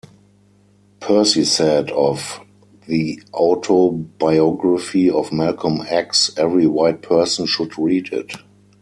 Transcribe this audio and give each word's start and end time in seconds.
Percy 0.99 1.43
said 1.45 1.91
of 1.91 2.39
"The 2.87 3.21
Autobiography 3.35 5.11
of 5.11 5.31
Malcolm 5.31 5.83
X", 5.87 6.31
"Every 6.35 6.65
white 6.65 7.03
person 7.03 7.45
should 7.45 7.77
read 7.77 8.11
it. 8.11 8.31